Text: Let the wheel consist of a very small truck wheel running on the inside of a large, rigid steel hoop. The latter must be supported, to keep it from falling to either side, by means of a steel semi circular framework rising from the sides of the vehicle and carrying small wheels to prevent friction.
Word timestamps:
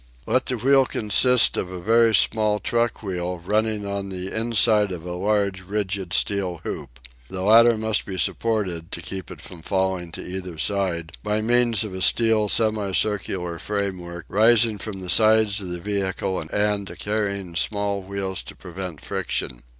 Let 0.25 0.47
the 0.47 0.57
wheel 0.57 0.87
consist 0.87 1.57
of 1.57 1.71
a 1.71 1.79
very 1.79 2.15
small 2.15 2.57
truck 2.57 3.03
wheel 3.03 3.37
running 3.37 3.85
on 3.85 4.09
the 4.09 4.35
inside 4.35 4.91
of 4.91 5.05
a 5.05 5.13
large, 5.13 5.61
rigid 5.61 6.11
steel 6.11 6.59
hoop. 6.63 6.99
The 7.29 7.43
latter 7.43 7.77
must 7.77 8.07
be 8.07 8.17
supported, 8.17 8.91
to 8.93 9.01
keep 9.03 9.29
it 9.29 9.41
from 9.41 9.61
falling 9.61 10.11
to 10.13 10.25
either 10.25 10.57
side, 10.57 11.11
by 11.21 11.41
means 11.43 11.83
of 11.83 11.93
a 11.93 12.01
steel 12.01 12.49
semi 12.49 12.93
circular 12.93 13.59
framework 13.59 14.25
rising 14.27 14.79
from 14.79 15.01
the 15.01 15.07
sides 15.09 15.61
of 15.61 15.69
the 15.69 15.77
vehicle 15.79 16.41
and 16.49 16.97
carrying 16.99 17.55
small 17.55 18.01
wheels 18.01 18.41
to 18.41 18.55
prevent 18.55 19.01
friction. 19.01 19.61